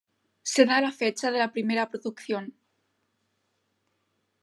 Se 0.51 0.65
da 0.65 0.81
la 0.81 0.91
fecha 0.91 1.29
de 1.29 1.37
la 1.37 1.51
primera 1.51 1.87
producción. 1.87 2.55